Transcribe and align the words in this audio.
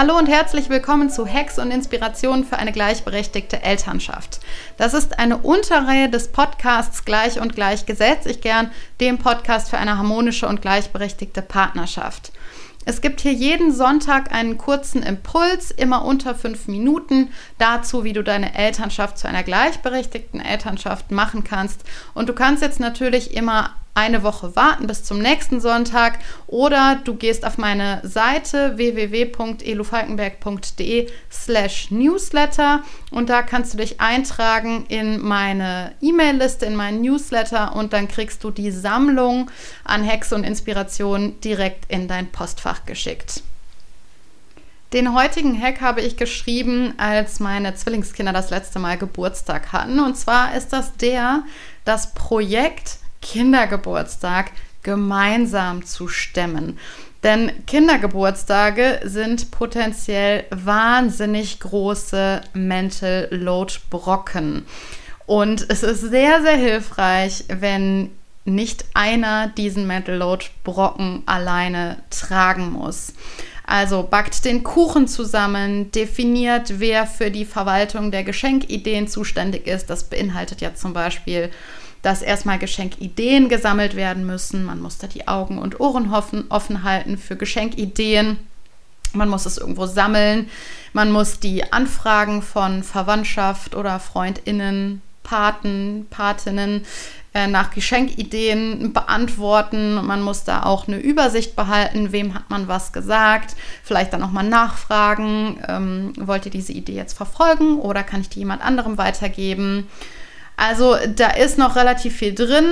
Hallo 0.00 0.16
und 0.16 0.30
herzlich 0.30 0.70
willkommen 0.70 1.10
zu 1.10 1.26
Hacks 1.26 1.58
und 1.58 1.70
Inspirationen 1.70 2.46
für 2.46 2.56
eine 2.56 2.72
gleichberechtigte 2.72 3.62
Elternschaft. 3.62 4.40
Das 4.78 4.94
ist 4.94 5.18
eine 5.18 5.36
Unterreihe 5.36 6.08
des 6.08 6.32
Podcasts 6.32 7.04
Gleich 7.04 7.38
und 7.38 7.54
Gleich 7.54 7.84
Gesetz. 7.84 8.24
Ich 8.24 8.40
gern 8.40 8.70
dem 8.98 9.18
Podcast 9.18 9.68
für 9.68 9.76
eine 9.76 9.98
harmonische 9.98 10.48
und 10.48 10.62
gleichberechtigte 10.62 11.42
Partnerschaft. 11.42 12.32
Es 12.86 13.02
gibt 13.02 13.20
hier 13.20 13.34
jeden 13.34 13.74
Sonntag 13.74 14.32
einen 14.32 14.56
kurzen 14.56 15.02
Impuls, 15.02 15.70
immer 15.70 16.06
unter 16.06 16.34
fünf 16.34 16.66
Minuten, 16.66 17.28
dazu, 17.58 18.02
wie 18.02 18.14
du 18.14 18.24
deine 18.24 18.54
Elternschaft 18.54 19.18
zu 19.18 19.28
einer 19.28 19.42
gleichberechtigten 19.42 20.40
Elternschaft 20.40 21.10
machen 21.10 21.44
kannst. 21.44 21.84
Und 22.14 22.30
du 22.30 22.32
kannst 22.32 22.62
jetzt 22.62 22.80
natürlich 22.80 23.36
immer 23.36 23.74
eine 24.00 24.22
Woche 24.22 24.56
warten 24.56 24.86
bis 24.86 25.04
zum 25.04 25.18
nächsten 25.18 25.60
Sonntag 25.60 26.20
oder 26.46 26.98
du 27.04 27.14
gehst 27.14 27.44
auf 27.44 27.58
meine 27.58 28.00
Seite 28.02 28.78
www.elufalkenberg.de 28.78 31.10
slash 31.30 31.90
newsletter 31.90 32.82
und 33.10 33.28
da 33.28 33.42
kannst 33.42 33.74
du 33.74 33.78
dich 33.78 34.00
eintragen 34.00 34.86
in 34.88 35.20
meine 35.20 35.92
E-Mail-Liste, 36.00 36.64
in 36.64 36.76
meinen 36.76 37.02
Newsletter 37.02 37.76
und 37.76 37.92
dann 37.92 38.08
kriegst 38.08 38.42
du 38.42 38.50
die 38.50 38.70
Sammlung 38.70 39.50
an 39.84 40.02
Hexe 40.02 40.34
und 40.34 40.44
Inspirationen 40.44 41.38
direkt 41.42 41.92
in 41.92 42.08
dein 42.08 42.32
Postfach 42.32 42.86
geschickt. 42.86 43.42
Den 44.94 45.12
heutigen 45.14 45.60
Hack 45.60 45.82
habe 45.82 46.00
ich 46.00 46.16
geschrieben, 46.16 46.94
als 46.96 47.38
meine 47.38 47.74
Zwillingskinder 47.74 48.32
das 48.32 48.48
letzte 48.50 48.78
Mal 48.80 48.98
Geburtstag 48.98 49.72
hatten. 49.72 50.00
Und 50.00 50.16
zwar 50.16 50.56
ist 50.56 50.72
das 50.72 50.96
der, 50.96 51.44
das 51.84 52.12
Projekt 52.14 52.99
Kindergeburtstag 53.30 54.50
gemeinsam 54.82 55.84
zu 55.86 56.08
stemmen. 56.08 56.78
Denn 57.22 57.64
Kindergeburtstage 57.66 59.00
sind 59.04 59.52
potenziell 59.52 60.44
wahnsinnig 60.50 61.60
große 61.60 62.40
Mental 62.54 63.28
Load 63.30 63.74
Brocken. 63.88 64.66
Und 65.26 65.64
es 65.68 65.84
ist 65.84 66.00
sehr, 66.00 66.42
sehr 66.42 66.56
hilfreich, 66.56 67.44
wenn 67.48 68.10
nicht 68.44 68.84
einer 68.94 69.46
diesen 69.46 69.86
Mental 69.86 70.16
Load 70.16 70.46
Brocken 70.64 71.22
alleine 71.26 71.98
tragen 72.10 72.72
muss. 72.72 73.12
Also 73.64 74.02
backt 74.02 74.44
den 74.44 74.64
Kuchen 74.64 75.06
zusammen, 75.06 75.92
definiert, 75.92 76.80
wer 76.80 77.06
für 77.06 77.30
die 77.30 77.44
Verwaltung 77.44 78.10
der 78.10 78.24
Geschenkideen 78.24 79.06
zuständig 79.06 79.68
ist. 79.68 79.88
Das 79.88 80.02
beinhaltet 80.02 80.60
ja 80.62 80.74
zum 80.74 80.94
Beispiel 80.94 81.50
dass 82.02 82.22
erstmal 82.22 82.58
Geschenkideen 82.58 83.48
gesammelt 83.48 83.96
werden 83.96 84.26
müssen. 84.26 84.64
Man 84.64 84.80
muss 84.80 84.98
da 84.98 85.06
die 85.06 85.28
Augen 85.28 85.58
und 85.58 85.80
Ohren 85.80 86.12
offen, 86.12 86.44
offen 86.48 86.82
halten 86.82 87.18
für 87.18 87.36
Geschenkideen. 87.36 88.38
Man 89.12 89.28
muss 89.28 89.46
es 89.46 89.58
irgendwo 89.58 89.86
sammeln. 89.86 90.48
Man 90.92 91.12
muss 91.12 91.40
die 91.40 91.72
Anfragen 91.72 92.42
von 92.42 92.82
Verwandtschaft 92.82 93.74
oder 93.74 94.00
Freundinnen, 94.00 95.02
Paten, 95.22 96.06
Patinnen 96.10 96.84
äh, 97.34 97.46
nach 97.46 97.70
Geschenkideen 97.70 98.92
beantworten. 98.92 99.94
Man 99.94 100.22
muss 100.22 100.44
da 100.44 100.62
auch 100.62 100.88
eine 100.88 100.98
Übersicht 100.98 101.54
behalten, 101.54 102.12
wem 102.12 102.34
hat 102.34 102.50
man 102.50 102.66
was 102.66 102.92
gesagt. 102.92 103.54
Vielleicht 103.82 104.12
dann 104.12 104.20
nochmal 104.20 104.48
nachfragen, 104.48 105.62
ähm, 105.68 106.12
wollt 106.16 106.46
ihr 106.46 106.52
diese 106.52 106.72
Idee 106.72 106.94
jetzt 106.94 107.16
verfolgen 107.16 107.78
oder 107.78 108.02
kann 108.02 108.20
ich 108.20 108.30
die 108.30 108.40
jemand 108.40 108.62
anderem 108.62 108.98
weitergeben? 108.98 109.88
Also 110.60 110.94
da 111.16 111.30
ist 111.30 111.56
noch 111.56 111.74
relativ 111.74 112.16
viel 112.16 112.34
drin. 112.34 112.66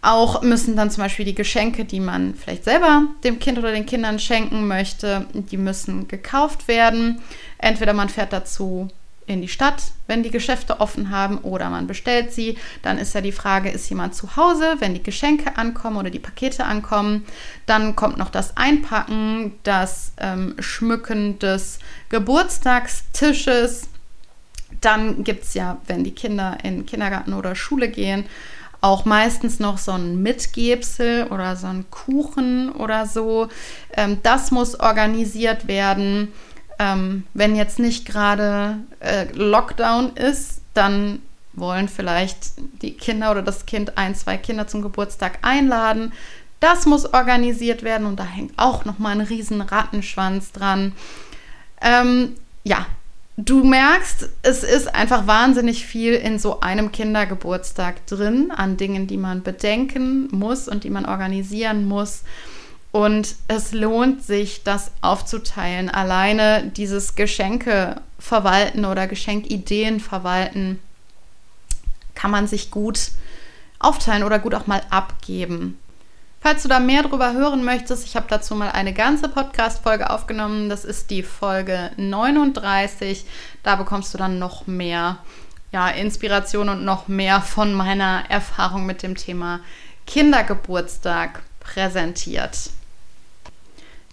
Auch 0.00 0.42
müssen 0.42 0.76
dann 0.76 0.92
zum 0.92 1.02
Beispiel 1.02 1.24
die 1.24 1.34
Geschenke, 1.34 1.84
die 1.84 1.98
man 1.98 2.34
vielleicht 2.34 2.62
selber 2.62 3.02
dem 3.24 3.40
Kind 3.40 3.58
oder 3.58 3.72
den 3.72 3.84
Kindern 3.84 4.20
schenken 4.20 4.68
möchte, 4.68 5.26
die 5.34 5.56
müssen 5.56 6.06
gekauft 6.06 6.68
werden. 6.68 7.20
Entweder 7.58 7.94
man 7.94 8.08
fährt 8.08 8.32
dazu 8.32 8.88
in 9.26 9.42
die 9.42 9.48
Stadt, 9.48 9.82
wenn 10.06 10.22
die 10.22 10.30
Geschäfte 10.30 10.78
offen 10.78 11.10
haben, 11.10 11.38
oder 11.38 11.68
man 11.68 11.88
bestellt 11.88 12.32
sie. 12.32 12.58
Dann 12.82 12.96
ist 12.96 13.12
ja 13.12 13.20
die 13.20 13.32
Frage, 13.32 13.70
ist 13.70 13.88
jemand 13.88 14.14
zu 14.14 14.36
Hause, 14.36 14.76
wenn 14.78 14.94
die 14.94 15.02
Geschenke 15.02 15.56
ankommen 15.56 15.96
oder 15.96 16.10
die 16.10 16.20
Pakete 16.20 16.64
ankommen. 16.64 17.26
Dann 17.66 17.96
kommt 17.96 18.18
noch 18.18 18.30
das 18.30 18.56
Einpacken, 18.56 19.54
das 19.64 20.12
ähm, 20.18 20.54
Schmücken 20.60 21.40
des 21.40 21.80
Geburtstagstisches 22.08 23.88
dann 24.80 25.24
gibt 25.24 25.44
es 25.44 25.54
ja, 25.54 25.78
wenn 25.86 26.04
die 26.04 26.14
Kinder 26.14 26.58
in 26.62 26.86
Kindergarten 26.86 27.34
oder 27.34 27.54
Schule 27.54 27.88
gehen, 27.88 28.24
auch 28.80 29.04
meistens 29.04 29.58
noch 29.58 29.78
so 29.78 29.92
ein 29.92 30.22
Mitgebsel 30.22 31.24
oder 31.28 31.56
so 31.56 31.66
ein 31.66 31.86
Kuchen 31.90 32.70
oder 32.70 33.06
so. 33.06 33.48
Ähm, 33.96 34.18
das 34.22 34.50
muss 34.50 34.78
organisiert 34.78 35.66
werden. 35.66 36.32
Ähm, 36.78 37.24
wenn 37.34 37.56
jetzt 37.56 37.78
nicht 37.78 38.06
gerade 38.06 38.78
äh, 39.00 39.26
Lockdown 39.32 40.14
ist, 40.16 40.60
dann 40.74 41.20
wollen 41.54 41.88
vielleicht 41.88 42.52
die 42.82 42.92
Kinder 42.92 43.30
oder 43.30 43.42
das 43.42 43.64
Kind 43.66 43.96
ein, 43.96 44.14
zwei 44.14 44.36
Kinder 44.36 44.66
zum 44.66 44.82
Geburtstag 44.82 45.38
einladen. 45.42 46.12
Das 46.60 46.86
muss 46.86 47.12
organisiert 47.12 47.82
werden 47.82 48.06
und 48.06 48.20
da 48.20 48.24
hängt 48.24 48.58
auch 48.58 48.84
noch 48.84 48.98
mal 48.98 49.10
ein 49.10 49.20
riesen 49.20 49.62
Rattenschwanz 49.62 50.52
dran. 50.52 50.92
Ähm, 51.80 52.34
ja, 52.62 52.86
du 53.36 53.64
merkst, 53.64 54.28
es 54.42 54.62
ist 54.62 54.94
einfach 54.94 55.26
wahnsinnig 55.26 55.86
viel 55.86 56.14
in 56.14 56.38
so 56.38 56.60
einem 56.60 56.92
Kindergeburtstag 56.92 58.06
drin 58.06 58.50
an 58.50 58.76
Dingen, 58.76 59.06
die 59.06 59.18
man 59.18 59.42
bedenken 59.42 60.28
muss 60.32 60.68
und 60.68 60.84
die 60.84 60.90
man 60.90 61.06
organisieren 61.06 61.84
muss. 61.86 62.22
Und 62.92 63.36
es 63.48 63.72
lohnt 63.72 64.22
sich, 64.22 64.62
das 64.64 64.90
aufzuteilen. 65.02 65.90
Alleine 65.90 66.72
dieses 66.74 67.14
Geschenke 67.14 68.00
verwalten 68.18 68.86
oder 68.86 69.06
Geschenkideen 69.06 70.00
verwalten, 70.00 70.78
kann 72.14 72.30
man 72.30 72.46
sich 72.46 72.70
gut 72.70 73.10
aufteilen 73.78 74.24
oder 74.24 74.38
gut 74.38 74.54
auch 74.54 74.66
mal 74.66 74.80
abgeben. 74.88 75.78
Falls 76.46 76.62
du 76.62 76.68
da 76.68 76.78
mehr 76.78 77.02
drüber 77.02 77.32
hören 77.32 77.64
möchtest, 77.64 78.06
ich 78.06 78.14
habe 78.14 78.26
dazu 78.30 78.54
mal 78.54 78.70
eine 78.70 78.92
ganze 78.92 79.28
Podcast-Folge 79.28 80.10
aufgenommen. 80.10 80.68
Das 80.68 80.84
ist 80.84 81.10
die 81.10 81.24
Folge 81.24 81.90
39. 81.96 83.24
Da 83.64 83.74
bekommst 83.74 84.14
du 84.14 84.18
dann 84.18 84.38
noch 84.38 84.68
mehr 84.68 85.18
ja, 85.72 85.88
Inspiration 85.88 86.68
und 86.68 86.84
noch 86.84 87.08
mehr 87.08 87.40
von 87.40 87.74
meiner 87.74 88.22
Erfahrung 88.28 88.86
mit 88.86 89.02
dem 89.02 89.16
Thema 89.16 89.58
Kindergeburtstag 90.06 91.42
präsentiert. 91.58 92.70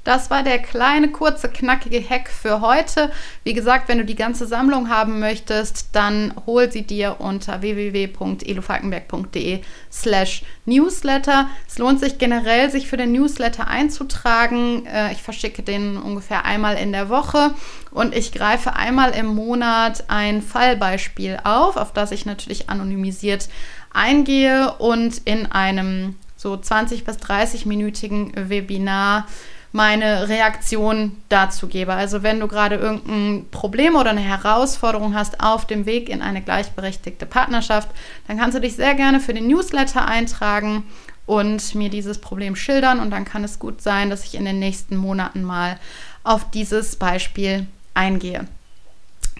Das 0.03 0.29
war 0.29 0.43
der 0.43 0.59
kleine, 0.59 1.09
kurze, 1.09 1.47
knackige 1.47 2.03
Hack 2.07 2.29
für 2.29 2.59
heute. 2.59 3.09
Wie 3.45 3.53
gesagt, 3.53 3.87
wenn 3.87 3.99
du 3.99 4.05
die 4.05 4.15
ganze 4.15 4.45
Sammlung 4.45 4.89
haben 4.89 5.19
möchtest, 5.19 5.87
dann 5.93 6.33
hol 6.45 6.69
sie 6.69 6.81
dir 6.81 7.15
unter 7.19 7.61
www.elofalkenberg.de 7.61 9.61
slash 9.91 10.43
newsletter. 10.65 11.47
Es 11.67 11.77
lohnt 11.77 12.01
sich 12.01 12.17
generell, 12.17 12.69
sich 12.69 12.89
für 12.89 12.97
den 12.97 13.13
Newsletter 13.13 13.67
einzutragen. 13.67 14.85
Äh, 14.85 15.13
ich 15.13 15.23
verschicke 15.23 15.63
den 15.63 15.95
ungefähr 15.95 16.43
einmal 16.43 16.75
in 16.75 16.91
der 16.91 17.07
Woche 17.07 17.51
und 17.91 18.13
ich 18.13 18.33
greife 18.33 18.75
einmal 18.75 19.11
im 19.11 19.27
Monat 19.27 20.03
ein 20.09 20.41
Fallbeispiel 20.41 21.39
auf, 21.45 21.77
auf 21.77 21.93
das 21.93 22.11
ich 22.11 22.25
natürlich 22.25 22.69
anonymisiert 22.69 23.47
eingehe 23.93 24.73
und 24.79 25.21
in 25.25 25.51
einem 25.51 26.15
so 26.35 26.57
20 26.57 27.05
bis 27.05 27.17
30-minütigen 27.17 28.49
Webinar 28.49 29.27
meine 29.73 30.29
Reaktion 30.29 31.17
dazu 31.29 31.67
gebe. 31.67 31.93
Also 31.93 32.23
wenn 32.23 32.39
du 32.39 32.47
gerade 32.47 32.75
irgendein 32.75 33.47
Problem 33.49 33.95
oder 33.95 34.11
eine 34.11 34.21
Herausforderung 34.21 35.15
hast 35.15 35.41
auf 35.41 35.65
dem 35.65 35.85
Weg 35.87 36.09
in 36.09 36.21
eine 36.21 36.43
gleichberechtigte 36.43 37.25
Partnerschaft, 37.25 37.89
dann 38.27 38.37
kannst 38.37 38.55
du 38.55 38.61
dich 38.61 38.75
sehr 38.75 38.93
gerne 38.93 39.19
für 39.19 39.33
den 39.33 39.47
Newsletter 39.47 40.07
eintragen 40.07 40.83
und 41.25 41.73
mir 41.73 41.89
dieses 41.89 42.19
Problem 42.19 42.55
schildern 42.55 42.99
und 42.99 43.09
dann 43.09 43.25
kann 43.25 43.43
es 43.43 43.57
gut 43.57 43.81
sein, 43.81 44.11
dass 44.11 44.25
ich 44.25 44.35
in 44.35 44.45
den 44.45 44.59
nächsten 44.59 44.95
Monaten 44.95 45.43
mal 45.43 45.79
auf 46.23 46.51
dieses 46.51 46.95
Beispiel 46.95 47.65
eingehe. 47.95 48.45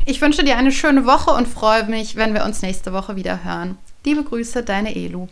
Ich 0.05 0.19
wünsche 0.19 0.43
dir 0.43 0.57
eine 0.57 0.71
schöne 0.71 1.05
Woche 1.05 1.29
und 1.31 1.47
freue 1.47 1.85
mich, 1.85 2.15
wenn 2.15 2.33
wir 2.33 2.43
uns 2.43 2.63
nächste 2.63 2.91
Woche 2.91 3.15
wieder 3.15 3.43
hören. 3.43 3.77
Liebe 4.03 4.23
Grüße, 4.23 4.63
deine 4.63 4.95
Elu. 4.95 5.27